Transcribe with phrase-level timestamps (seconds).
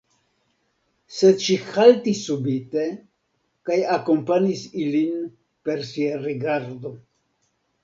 [1.17, 2.87] Sed ŝi haltis subite
[3.71, 5.31] kaj akompanis ilin
[5.69, 6.97] per sia rigardo.